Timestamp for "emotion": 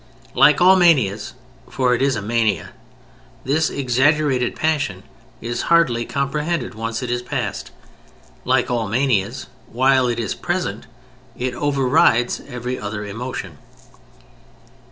13.05-13.59